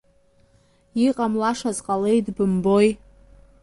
[1.07, 2.87] Иҟамлашаз ҟалеит, бымбои.